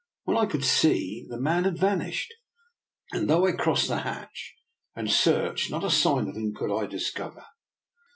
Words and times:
When 0.23 0.35
I 0.35 0.47
could 0.47 0.65
see, 0.65 1.27
the 1.29 1.39
man 1.39 1.63
had 1.65 1.77
vanished, 1.77 2.33
and 3.11 3.29
though 3.29 3.45
I 3.45 3.51
crossed 3.51 3.87
the 3.87 3.99
hatch 3.99 4.55
and 4.95 5.11
searched, 5.11 5.69
not 5.69 5.83
a 5.83 5.91
sign 5.91 6.27
of 6.27 6.35
him 6.35 6.55
could 6.55 6.75
I 6.75 6.87
discover. 6.87 7.45